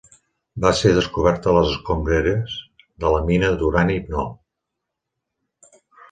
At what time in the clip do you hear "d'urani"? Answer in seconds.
3.59-3.99